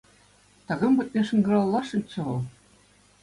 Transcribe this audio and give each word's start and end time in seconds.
Такам 0.67 0.91
патне 0.99 1.21
шӑнкӑравласшӑнччӗ 1.27 2.19
вӑл. 2.25 2.39